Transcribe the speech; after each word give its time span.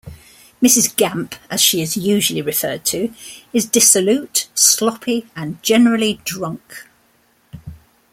Mrs. 0.63 0.95
Gamp, 0.95 1.35
as 1.51 1.61
she 1.61 1.79
is 1.79 1.95
usually 1.95 2.41
referred 2.41 2.83
to, 2.85 3.13
is 3.53 3.67
dissolute, 3.67 4.47
sloppy 4.55 5.27
and 5.35 5.61
generally 5.61 6.19
drunk. 6.25 6.87